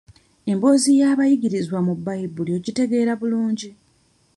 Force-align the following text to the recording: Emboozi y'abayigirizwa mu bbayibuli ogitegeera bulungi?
Emboozi 0.51 0.91
y'abayigirizwa 0.99 1.77
mu 1.85 1.93
bbayibuli 1.97 2.51
ogitegeera 2.57 3.13
bulungi? 3.21 3.69